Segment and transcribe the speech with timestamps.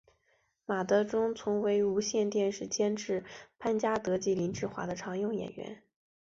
[0.65, 3.23] 马德钟曾为无线电视监制
[3.59, 5.83] 潘嘉德及林志华的常用演员。